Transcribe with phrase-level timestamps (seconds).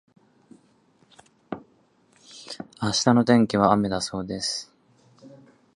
[2.81, 4.73] 明日の天気は雨だそうです。